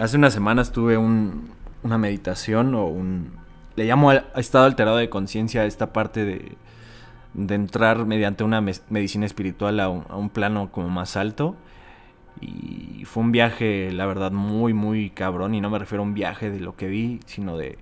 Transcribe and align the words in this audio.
hace 0.00 0.16
unas 0.16 0.32
semanas 0.32 0.72
tuve 0.72 0.96
una 0.96 1.98
meditación 1.98 2.74
o 2.74 2.86
un... 2.86 3.32
Le 3.76 3.86
llamo 3.86 4.12
estado 4.12 4.66
alterado 4.66 4.98
de 4.98 5.08
conciencia 5.08 5.64
esta 5.64 5.92
parte 5.92 6.24
de, 6.24 6.52
de, 7.34 7.54
entrar 7.54 8.06
mediante 8.06 8.44
una 8.44 8.60
medicina 8.60 9.26
espiritual 9.26 9.80
a 9.80 9.88
un, 9.88 10.04
a 10.08 10.16
un 10.16 10.30
plano 10.30 10.70
como 10.70 10.88
más 10.88 11.16
alto. 11.16 11.56
Y 12.40 13.04
fue 13.04 13.24
un 13.24 13.32
viaje, 13.32 13.90
la 13.92 14.06
verdad, 14.06 14.30
muy, 14.30 14.74
muy 14.74 15.10
cabrón. 15.10 15.54
Y 15.54 15.60
no 15.60 15.70
me 15.70 15.80
refiero 15.80 16.02
a 16.02 16.06
un 16.06 16.14
viaje 16.14 16.50
de 16.50 16.60
lo 16.60 16.76
que 16.76 16.86
vi, 16.86 17.18
sino 17.26 17.56
de 17.56 17.78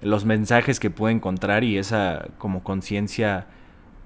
los 0.00 0.24
mensajes 0.24 0.80
que 0.80 0.90
pude 0.90 1.12
encontrar 1.12 1.64
y 1.64 1.76
esa 1.76 2.26
como 2.38 2.62
conciencia 2.62 3.46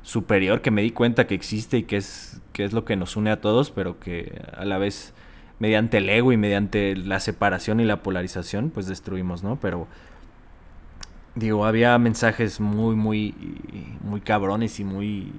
superior 0.03 0.63
que 0.63 0.71
me 0.71 0.83
di 0.83 0.91
cuenta 0.91 1.27
que 1.27 1.35
existe 1.35 1.79
y 1.79 1.83
que 1.85 1.97
es, 1.99 2.41
que 2.53 2.65
es 2.65 2.73
lo 2.73 2.85
que 2.85 2.97
nos 2.97 3.17
une 3.17 3.31
a 3.31 3.41
todos, 3.41 3.71
pero 3.71 4.01
que 4.01 4.41
a 4.57 4.65
la 4.65 4.79
vez 4.79 5.15
mediante 5.61 5.99
el 5.99 6.09
ego 6.09 6.33
y 6.33 6.37
mediante 6.37 6.97
la 6.97 7.21
separación 7.21 7.79
y 7.79 7.85
la 7.85 8.03
polarización, 8.03 8.71
pues 8.71 8.87
destruimos, 8.87 9.45
¿no? 9.45 9.61
Pero 9.61 9.87
digo, 11.37 11.65
había 11.65 11.97
mensajes 11.99 12.59
muy, 12.59 12.97
muy, 12.97 13.35
muy 14.03 14.21
cabrones 14.21 14.81
y 14.81 14.85
muy 14.85 15.33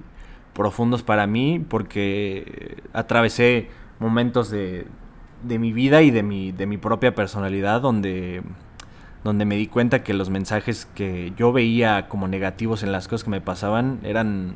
profundos 0.54 1.04
para 1.04 1.28
mí 1.28 1.60
porque 1.68 2.78
atravesé 2.94 3.68
momentos 4.00 4.50
de, 4.50 4.88
de 5.44 5.60
mi 5.60 5.74
vida 5.74 6.02
y 6.02 6.12
de 6.12 6.24
mi, 6.24 6.54
de 6.54 6.66
mi 6.66 6.78
propia 6.78 7.14
personalidad 7.14 7.82
donde 7.82 8.42
donde 9.24 9.46
me 9.46 9.56
di 9.56 9.68
cuenta 9.68 10.04
que 10.04 10.14
los 10.14 10.30
mensajes 10.30 10.88
que 10.96 11.34
yo 11.38 11.52
veía 11.54 12.08
como 12.08 12.28
negativos 12.28 12.84
en 12.84 12.92
las 12.92 13.08
cosas 13.08 13.24
que 13.24 13.30
me 13.30 13.42
pasaban 13.42 14.00
eran, 14.04 14.56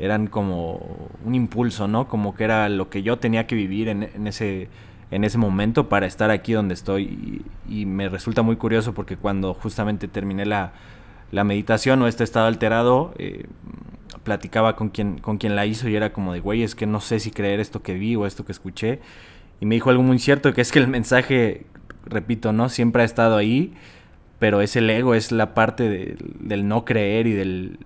eran 0.00 0.26
como 0.26 1.08
un 1.24 1.34
impulso, 1.34 1.86
¿no? 1.86 2.08
Como 2.08 2.34
que 2.34 2.44
era 2.44 2.68
lo 2.68 2.88
que 2.88 3.02
yo 3.02 3.18
tenía 3.18 3.46
que 3.46 3.54
vivir 3.54 3.88
en, 3.88 4.26
ese, 4.26 4.68
en 5.10 5.24
ese 5.24 5.38
momento 5.38 5.88
para 5.88 6.06
estar 6.06 6.30
aquí 6.30 6.52
donde 6.52 6.74
estoy. 6.74 7.44
Y, 7.68 7.84
me 7.86 8.08
resulta 8.08 8.42
muy 8.42 8.56
curioso 8.56 8.94
porque 8.94 9.16
cuando 9.16 9.54
justamente 9.54 10.08
terminé 10.08 10.46
la, 10.46 10.72
meditación 11.32 12.00
o 12.02 12.08
este 12.08 12.24
estado 12.24 12.46
alterado, 12.46 13.14
eh, 13.18 13.46
platicaba 14.24 14.74
con 14.74 14.88
quien, 14.88 15.18
con 15.18 15.38
quien 15.38 15.54
la 15.54 15.66
hizo 15.66 15.88
y 15.88 15.96
era 15.96 16.12
como 16.12 16.32
de, 16.32 16.40
güey, 16.40 16.62
es 16.62 16.74
que 16.74 16.86
no 16.86 17.00
sé 17.00 17.20
si 17.20 17.30
creer 17.30 17.60
esto 17.60 17.82
que 17.82 17.94
vi 17.94 18.16
o 18.16 18.26
esto 18.26 18.44
que 18.44 18.52
escuché. 18.52 19.00
Y 19.60 19.66
me 19.66 19.74
dijo 19.74 19.90
algo 19.90 20.02
muy 20.02 20.18
cierto, 20.18 20.54
que 20.54 20.62
es 20.62 20.72
que 20.72 20.78
el 20.78 20.88
mensaje 20.88 21.66
repito, 22.06 22.52
¿no? 22.52 22.68
Siempre 22.68 23.02
ha 23.02 23.04
estado 23.04 23.36
ahí, 23.36 23.74
pero 24.38 24.62
es 24.62 24.76
el 24.76 24.88
ego, 24.88 25.14
es 25.14 25.32
la 25.32 25.52
parte 25.52 26.16
del 26.40 26.66
no 26.66 26.86
creer 26.86 27.26
y 27.26 27.32
del, 27.32 27.78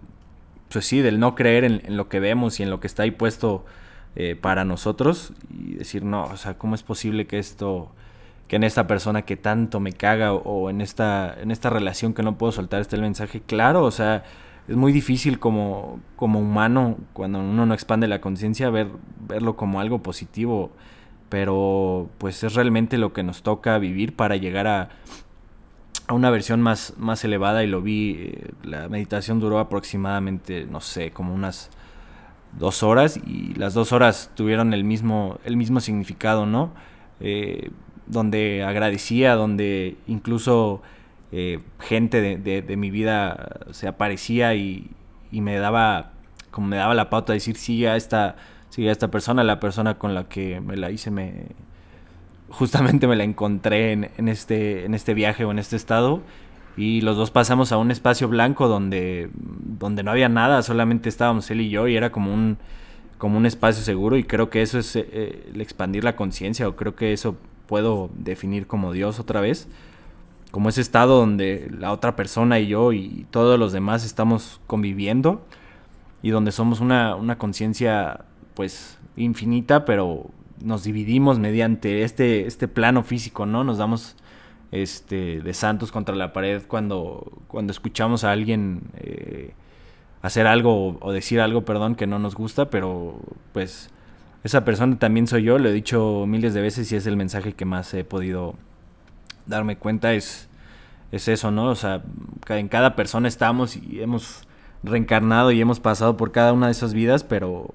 pues 0.75 0.86
sí, 0.86 1.00
del 1.03 1.20
no 1.20 1.36
creer 1.36 1.62
en, 1.62 1.97
lo 1.97 2.08
que 2.08 2.19
vemos 2.19 2.58
y 2.58 2.64
en 2.64 2.70
lo 2.70 2.80
que 2.80 2.89
está 2.89 3.05
ahí 3.05 3.12
puesto 3.12 3.64
eh, 4.17 4.34
para 4.34 4.64
nosotros 4.64 5.33
y 5.56 5.75
decir, 5.75 6.05
no, 6.05 6.25
o 6.25 6.36
sea, 6.36 6.58
¿cómo 6.58 6.75
es 6.75 6.83
posible 6.83 7.28
que 7.28 7.39
esto, 7.39 7.92
que 8.48 8.56
en 8.56 8.64
esta 8.64 8.89
persona 8.89 9.22
que 9.22 9.36
tanto 9.36 9.78
me 9.78 9.92
caga 9.92 10.33
o, 10.33 10.70
en, 10.70 10.80
esta, 10.80 11.36
en 11.41 11.52
esta 11.52 11.70
relación 11.70 12.12
que 12.12 12.25
no 12.25 12.36
puedo 12.36 12.50
soltar 12.50 12.80
esté 12.80 12.97
el 12.97 13.02
mensaje 13.02 13.41
claro, 13.41 13.84
o 13.84 13.92
sea, 13.92 14.25
es 14.67 14.75
muy 14.75 14.91
difícil 14.92 15.39
como, 15.39 16.00
como 16.17 16.41
humano, 16.41 16.97
cuando 17.12 17.39
uno 17.39 17.67
no 17.67 17.72
expande 17.72 18.08
la 18.08 18.20
conciencia, 18.20 18.69
ver, 18.69 18.89
verlo 19.28 19.55
como 19.56 19.78
algo 19.78 20.02
positivo 20.02 20.72
pero 21.28 22.11
pues 22.19 22.45
es 22.45 22.55
realmente 22.55 22.97
lo 22.97 23.12
que 23.12 23.25
nos 23.25 23.42
toca 23.42 23.78
vivir 23.78 24.14
para 24.14 24.36
llegar 24.36 24.69
a, 24.69 24.91
a 26.07 26.15
una 26.15 26.31
versión 26.31 26.61
más, 26.61 26.95
más 26.99 27.25
elevada 27.25 27.65
y 27.65 27.67
lo 27.67 27.83
vi, 27.83 28.17
eh, 28.19 28.51
la 28.63 28.89
meditación 28.89 29.41
duró 29.41 29.59
aproximadamente, 29.59 30.67
no 30.67 30.81
sé, 30.81 31.11
como 31.11 31.35
unas 31.35 31.71
dos 32.59 32.83
horas 32.83 33.17
y 33.17 33.55
las 33.55 33.75
dos 33.75 33.93
horas 33.93 34.31
tuvieron 34.35 34.75
el 34.75 34.85
mismo, 34.85 35.39
el 35.45 35.57
mismo 35.57 35.81
significado, 35.81 36.47
¿no? 36.47 36.73
Eh, 37.21 37.71
donde 38.07 38.63
agradecía, 38.65 39.35
donde 39.35 39.97
incluso 40.07 40.83
eh, 41.33 41.61
gente 41.81 42.21
de, 42.21 42.63
de, 42.63 42.77
mi 42.77 42.91
vida 42.91 43.61
se 43.71 43.89
aparecía 43.89 44.55
y, 44.55 44.91
y, 45.33 45.41
me 45.41 45.57
daba, 45.57 46.13
como 46.51 46.67
me 46.67 46.77
daba 46.77 46.95
la 46.95 47.09
pauta 47.09 47.33
de 47.33 47.39
decir, 47.39 47.57
sí, 47.57 47.87
a 47.87 47.97
esta 47.97 48.37
sí, 48.75 48.89
esta 48.89 49.09
persona, 49.09 49.45
la 49.45 49.61
persona 49.61 49.98
con 49.98 50.14
la 50.14 50.29
que 50.29 50.61
me 50.61 50.77
la 50.77 50.91
hice, 50.91 51.11
me 51.11 51.47
justamente 52.49 53.07
me 53.07 53.17
la 53.17 53.25
encontré 53.25 53.93
en, 53.93 54.29
este, 54.29 54.85
en 54.85 54.95
este 54.95 55.15
viaje 55.15 55.45
o 55.45 55.51
en 55.51 55.59
este 55.59 55.77
estado 55.77 56.23
y 56.77 57.01
los 57.03 57.17
dos 57.17 57.31
pasamos 57.31 57.73
a 57.73 57.79
un 57.79 57.91
espacio 57.91 58.29
blanco 58.29 58.69
donde, 58.69 59.31
donde 59.35 60.03
no 60.03 60.11
había 60.11 60.29
nada, 60.29 60.63
solamente 60.63 61.09
estábamos 61.09 61.51
él 61.51 61.61
y 61.61 61.71
yo 61.71 61.89
y 61.89 61.97
era 61.97 62.11
como 62.11 62.33
un, 62.35 62.59
como 63.19 63.39
un 63.39 63.47
espacio 63.47 63.83
seguro 63.83 64.17
y 64.17 64.25
creo 64.25 64.51
que 64.51 64.63
eso 64.63 64.79
es 64.79 64.97
eh, 64.97 65.51
el 65.53 65.61
expandir 65.61 66.05
la 66.05 66.17
conciencia 66.17 66.69
o 66.69 66.77
creo 66.77 66.95
que 66.97 67.13
eso 67.13 67.37
puedo 67.67 68.11
definir 68.15 68.67
como 68.67 68.93
Dios 68.93 69.21
otra 69.21 69.41
vez, 69.41 69.69
como 70.51 70.69
ese 70.69 70.81
estado 70.81 71.19
donde 71.19 71.71
la 71.77 71.93
otra 71.93 72.17
persona 72.17 72.61
y 72.61 72.69
yo 72.69 72.93
y 72.93 73.27
todos 73.31 73.59
los 73.59 73.73
demás 73.73 74.05
estamos 74.05 74.61
conviviendo 74.67 75.45
y 76.23 76.31
donde 76.31 76.53
somos 76.53 76.81
una, 76.81 77.17
una 77.17 77.39
conciencia 77.39 78.25
pues 78.55 78.99
infinita, 79.17 79.85
pero 79.85 80.31
nos 80.61 80.85
dividimos 80.85 81.39
mediante 81.39 82.03
este, 82.03 82.47
este 82.47 82.69
plano 82.69 83.03
físico, 83.03 83.47
¿no? 83.47 83.65
Nos 83.65 83.79
damos 83.79 84.17
este, 84.70 85.41
de 85.41 85.55
santos 85.55 85.92
contra 85.92 86.15
la 86.15 86.33
pared 86.33 86.63
cuando, 86.67 87.42
cuando 87.48 87.73
escuchamos 87.73 88.25
a 88.25 88.33
alguien 88.33 88.83
eh, 88.97 89.55
hacer 90.23 90.47
algo 90.47 90.98
o 91.01 91.13
decir 91.13 91.41
algo, 91.41 91.64
perdón, 91.64 91.95
que 91.95 92.07
no 92.07 92.19
nos 92.19 92.35
gusta, 92.35 92.70
pero 92.70 93.20
pues 93.53 93.91
esa 94.43 94.64
persona 94.64 94.98
también 94.98 95.27
soy 95.27 95.45
yo, 95.45 95.59
lo 95.59 95.69
he 95.69 95.73
dicho 95.73 96.25
miles 96.27 96.55
de 96.55 96.61
veces 96.61 96.91
y 96.93 96.97
es 96.97 97.07
el 97.07 97.17
mensaje 97.17 97.53
que 97.53 97.64
más 97.64 97.93
he 97.95 98.05
podido 98.05 98.55
darme 99.47 99.77
cuenta, 99.77 100.14
es, 100.14 100.48
es 101.13 101.29
eso, 101.29 101.51
¿no? 101.51 101.67
O 101.67 101.75
sea, 101.75 102.03
en 102.48 102.69
cada 102.69 102.97
persona 102.97 103.29
estamos 103.29 103.77
y 103.77 104.01
hemos 104.03 104.48
reencarnado 104.83 105.53
y 105.53 105.61
hemos 105.61 105.81
pasado 105.81 106.17
por 106.17 106.33
cada 106.33 106.53
una 106.53 106.67
de 106.67 106.73
esas 106.73 106.95
vidas, 106.95 107.25
pero 107.25 107.73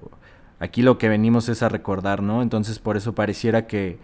Aquí 0.60 0.82
lo 0.82 0.98
que 0.98 1.08
venimos 1.08 1.48
es 1.48 1.62
a 1.62 1.70
recordar, 1.70 2.22
¿no? 2.22 2.42
Entonces 2.42 2.78
por 2.78 2.98
eso 2.98 3.14
pareciera 3.14 3.66
que, 3.66 3.98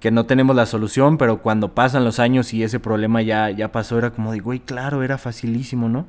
que 0.00 0.10
no 0.10 0.26
tenemos 0.26 0.54
la 0.56 0.66
solución, 0.66 1.16
pero 1.16 1.40
cuando 1.42 1.74
pasan 1.74 2.04
los 2.04 2.18
años 2.18 2.52
y 2.52 2.64
ese 2.64 2.80
problema 2.80 3.22
ya, 3.22 3.50
ya 3.50 3.70
pasó, 3.70 3.96
era 3.96 4.10
como 4.10 4.32
de, 4.32 4.40
güey, 4.40 4.58
claro, 4.58 5.04
era 5.04 5.16
facilísimo, 5.16 5.88
¿no? 5.88 6.06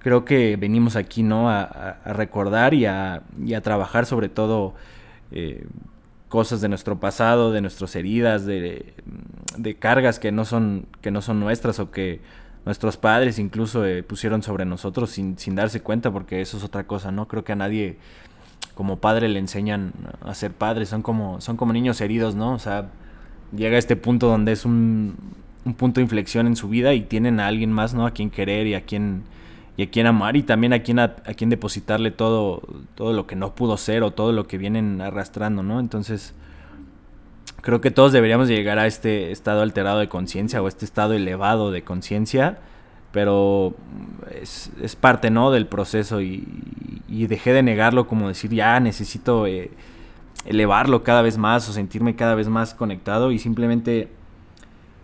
Creo 0.00 0.24
que 0.26 0.56
venimos 0.56 0.96
aquí, 0.96 1.22
¿no? 1.22 1.50
A, 1.50 1.98
recordar 2.04 2.74
y 2.74 2.84
a, 2.86 3.22
y 3.42 3.54
a, 3.54 3.62
trabajar 3.62 4.04
sobre 4.04 4.28
todo 4.28 4.74
eh, 5.32 5.66
cosas 6.28 6.60
de 6.60 6.68
nuestro 6.68 7.00
pasado, 7.00 7.52
de 7.52 7.62
nuestras 7.62 7.96
heridas, 7.96 8.44
de, 8.46 8.94
de, 9.56 9.74
cargas 9.76 10.18
que 10.18 10.30
no, 10.30 10.44
son, 10.44 10.86
que 11.00 11.10
no 11.10 11.22
son 11.22 11.40
nuestras 11.40 11.80
o 11.80 11.90
que 11.90 12.20
nuestros 12.66 12.96
padres 12.98 13.38
incluso 13.38 13.84
eh, 13.86 14.02
pusieron 14.02 14.42
sobre 14.42 14.64
nosotros 14.66 15.10
sin, 15.10 15.38
sin 15.38 15.54
darse 15.54 15.80
cuenta, 15.80 16.10
porque 16.10 16.40
eso 16.42 16.58
es 16.58 16.64
otra 16.64 16.86
cosa, 16.86 17.10
¿no? 17.10 17.28
Creo 17.28 17.44
que 17.44 17.52
a 17.52 17.56
nadie 17.56 17.98
como 18.80 18.96
padre 18.96 19.28
le 19.28 19.38
enseñan 19.38 19.92
a 20.22 20.32
ser 20.32 20.52
padre, 20.52 20.86
son 20.86 21.02
como, 21.02 21.42
son 21.42 21.58
como 21.58 21.74
niños 21.74 22.00
heridos, 22.00 22.34
¿no? 22.34 22.54
O 22.54 22.58
sea, 22.58 22.88
llega 23.54 23.76
a 23.76 23.78
este 23.78 23.94
punto 23.94 24.26
donde 24.26 24.52
es 24.52 24.64
un, 24.64 25.16
un 25.66 25.74
punto 25.74 26.00
de 26.00 26.04
inflexión 26.04 26.46
en 26.46 26.56
su 26.56 26.70
vida 26.70 26.94
y 26.94 27.02
tienen 27.02 27.40
a 27.40 27.46
alguien 27.46 27.70
más, 27.70 27.92
¿no? 27.92 28.06
A 28.06 28.12
quien 28.12 28.30
querer 28.30 28.66
y 28.66 28.72
a 28.72 28.86
quien, 28.86 29.24
y 29.76 29.82
a 29.82 29.90
quien 29.90 30.06
amar 30.06 30.34
y 30.34 30.44
también 30.44 30.72
a 30.72 30.78
quien, 30.78 30.98
a, 30.98 31.14
quien 31.36 31.50
depositarle 31.50 32.10
todo, 32.10 32.62
todo 32.94 33.12
lo 33.12 33.26
que 33.26 33.36
no 33.36 33.54
pudo 33.54 33.76
ser 33.76 34.02
o 34.02 34.12
todo 34.12 34.32
lo 34.32 34.46
que 34.46 34.56
vienen 34.56 35.02
arrastrando, 35.02 35.62
¿no? 35.62 35.78
Entonces, 35.78 36.32
creo 37.60 37.82
que 37.82 37.90
todos 37.90 38.12
deberíamos 38.12 38.48
llegar 38.48 38.78
a 38.78 38.86
este 38.86 39.30
estado 39.30 39.60
alterado 39.60 39.98
de 39.98 40.08
conciencia 40.08 40.62
o 40.62 40.68
este 40.68 40.86
estado 40.86 41.12
elevado 41.12 41.70
de 41.70 41.82
conciencia 41.82 42.60
pero 43.12 43.74
es, 44.40 44.70
es, 44.80 44.96
parte, 44.96 45.30
¿no? 45.30 45.50
Del 45.50 45.66
proceso 45.66 46.20
y, 46.20 46.46
y, 47.10 47.26
dejé 47.26 47.52
de 47.52 47.62
negarlo 47.62 48.06
como 48.06 48.28
decir, 48.28 48.50
ya 48.50 48.78
necesito 48.80 49.46
eh, 49.46 49.70
elevarlo 50.44 51.02
cada 51.02 51.22
vez 51.22 51.38
más 51.38 51.68
o 51.68 51.72
sentirme 51.72 52.16
cada 52.16 52.34
vez 52.34 52.48
más 52.48 52.74
conectado 52.74 53.32
y 53.32 53.38
simplemente 53.38 54.08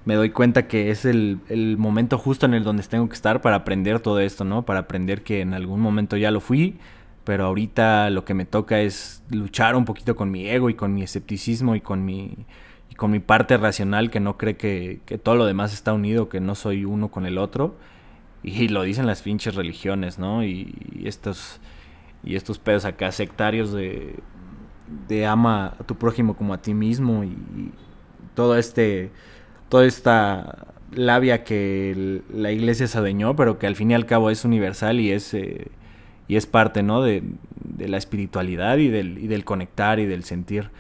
me 0.05 0.15
doy 0.15 0.31
cuenta 0.31 0.69
que 0.69 0.91
es 0.91 1.05
el, 1.05 1.41
el, 1.49 1.77
momento 1.77 2.17
justo 2.19 2.47
en 2.47 2.55
el 2.55 2.65
donde 2.65 2.83
tengo 2.85 3.09
que 3.09 3.15
estar 3.15 3.41
para 3.41 3.57
aprender 3.57 4.01
todo 4.01 4.21
esto, 4.21 4.45
¿no? 4.45 4.65
Para 4.65 4.81
aprender 4.81 5.23
que 5.23 5.41
en 5.41 5.53
algún 5.53 5.81
momento 5.81 6.17
ya 6.17 6.31
lo 6.31 6.41
fui, 6.41 6.79
pero 7.25 7.47
ahorita 7.47 8.11
lo 8.11 8.25
que 8.25 8.35
me 8.35 8.45
toca 8.45 8.81
es 8.81 9.23
luchar 9.31 9.75
un 9.75 9.85
poquito 9.85 10.15
con 10.15 10.31
mi 10.31 10.49
ego 10.49 10.71
y 10.71 10.75
con 10.75 10.95
mi 10.95 11.03
escepticismo 11.03 11.75
y 11.75 11.81
con 11.81 12.05
mi, 12.05 12.47
y 12.89 12.95
con 12.95 13.11
mi 13.11 13.19
parte 13.19 13.57
racional 13.57 14.11
que 14.11 14.21
no 14.21 14.39
cree 14.39 14.57
que, 14.57 15.01
que 15.07 15.19
todo 15.19 15.35
lo 15.35 15.45
demás 15.45 15.75
está 15.75 15.93
unido, 15.93 16.29
que 16.29 16.41
no 16.41 16.55
soy 16.55 16.85
uno 16.85 17.09
con 17.09 17.27
el 17.27 17.39
otro 17.39 17.77
y 18.47 18.69
lo 18.69 18.83
dicen 18.83 19.07
las 19.07 19.23
pinches 19.23 19.57
religiones, 19.57 20.19
¿no? 20.19 20.45
Y, 20.45 20.73
estos 21.05 21.61
y 22.27 22.37
estos 22.37 22.59
pedos 22.59 22.85
acá 22.85 23.11
sectarios 23.13 23.73
de, 23.73 24.17
de 25.09 25.27
ama 25.27 25.75
a 25.79 25.85
tu 25.85 25.97
prójimo 25.97 26.37
como 26.37 26.53
a 26.53 26.61
ti 26.61 26.75
mismo 26.75 27.25
y, 27.25 27.73
todo 28.35 28.59
este 28.59 29.13
toda 29.71 29.87
esta 29.87 30.67
labia 30.93 31.43
que 31.43 32.23
la 32.31 32.53
iglesia 32.53 32.87
se 32.87 32.99
adueñó, 32.99 33.35
pero 33.35 33.59
que 33.59 33.67
al 33.67 33.77
fin 33.77 33.91
y 33.91 33.95
al 33.95 34.05
cabo 34.05 34.29
es 34.29 34.45
universal 34.45 35.01
y 35.01 35.11
es 35.11 35.33
eh, 35.33 35.69
y 36.29 36.37
es 36.37 36.47
parte, 36.47 36.83
¿no? 36.83 37.01
De, 37.01 37.23
de 37.65 37.89
la 37.89 37.97
espiritualidad 37.97 38.77
y 38.77 38.89
del, 38.89 39.17
y 39.17 39.27
del 39.27 39.47
conectar 39.47 39.99
y 40.01 40.05
del 40.07 40.25
sentir. 40.25 40.71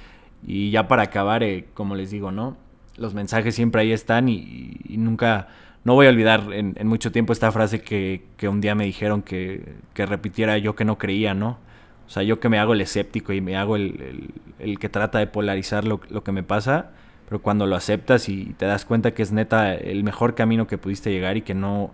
Y 0.46 0.70
ya 0.70 0.87
para 0.87 1.04
acabar, 1.04 1.43
eh, 1.43 1.69
como 1.72 1.94
les 1.94 2.10
digo, 2.10 2.31
¿no? 2.31 2.58
los 2.96 3.14
mensajes 3.14 3.54
siempre 3.54 3.82
ahí 3.82 3.93
están 3.93 4.28
y, 4.28 4.78
nunca, 4.88 5.48
no 5.86 5.94
voy 5.94 6.08
a 6.08 6.10
olvidar 6.10 6.48
en, 6.52 6.74
mucho 6.88 7.12
tiempo 7.12 7.32
esta 7.32 7.52
frase 7.52 7.80
que, 7.80 8.24
un 8.48 8.60
día 8.60 8.74
me 8.74 8.84
dijeron 8.84 9.22
que, 9.22 9.76
repitiera 9.94 10.58
yo 10.58 10.74
que 10.74 10.84
no 10.84 10.98
creía, 10.98 11.32
¿no? 11.32 11.60
O 12.08 12.10
sea, 12.10 12.24
yo 12.24 12.40
que 12.40 12.48
me 12.48 12.58
hago 12.58 12.72
el 12.72 12.80
escéptico 12.80 13.32
y 13.32 13.40
me 13.40 13.56
hago 13.56 13.76
el, 13.76 14.32
que 14.80 14.88
trata 14.88 15.20
de 15.20 15.28
polarizar 15.28 15.84
lo, 15.84 16.00
que 16.00 16.32
me 16.32 16.42
pasa, 16.42 16.90
pero 17.28 17.40
cuando 17.40 17.68
lo 17.68 17.76
aceptas 17.76 18.28
y 18.28 18.46
te 18.58 18.66
das 18.66 18.84
cuenta 18.84 19.14
que 19.14 19.22
es 19.22 19.30
neta 19.30 19.74
el 19.74 20.02
mejor 20.02 20.34
camino 20.34 20.66
que 20.66 20.76
pudiste 20.76 21.12
llegar 21.12 21.36
y 21.36 21.42
que 21.42 21.54
no, 21.54 21.92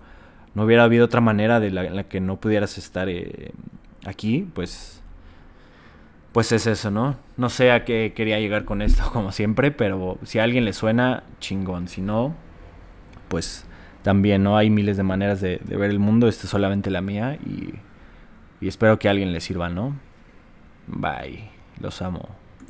no 0.54 0.64
hubiera 0.64 0.84
habido 0.84 1.04
otra 1.04 1.20
manera 1.20 1.60
de 1.60 1.70
la 1.70 2.04
que 2.04 2.22
no 2.22 2.40
pudieras 2.40 2.78
estar 2.78 3.10
eh, 3.10 3.52
aquí, 4.06 4.48
pues 4.54 5.02
pues 6.32 6.50
es 6.52 6.66
eso, 6.66 6.90
¿no? 6.90 7.16
No 7.36 7.50
sé 7.50 7.72
a 7.72 7.84
qué 7.84 8.14
quería 8.16 8.40
llegar 8.40 8.64
con 8.64 8.80
esto, 8.80 9.02
como 9.12 9.32
siempre, 9.32 9.70
pero 9.70 10.16
si 10.22 10.38
a 10.38 10.44
alguien 10.44 10.64
le 10.64 10.72
suena, 10.72 11.24
chingón. 11.40 11.88
Si 11.88 12.00
no, 12.00 12.34
pues 13.28 13.66
también, 14.02 14.42
¿no? 14.42 14.56
Hay 14.56 14.70
miles 14.70 14.96
de 14.96 15.02
maneras 15.02 15.40
de, 15.40 15.60
ver 15.64 15.90
el 15.90 15.98
mundo, 15.98 16.28
esta 16.28 16.44
es 16.44 16.50
solamente 16.50 16.90
la 16.90 17.00
mía 17.00 17.38
y, 17.46 17.74
y 18.60 18.68
espero 18.68 18.98
que 18.98 19.08
a 19.08 19.12
alguien 19.12 19.32
le 19.32 19.40
sirva, 19.40 19.68
¿no? 19.68 19.96
Bye, 20.86 21.50
los 21.80 22.02
amo. 22.02 22.41